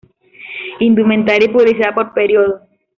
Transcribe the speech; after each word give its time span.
Indumentaria 0.79 1.45
y 1.47 1.53
publicidad 1.53 1.93
por 1.93 2.11
período 2.15 2.61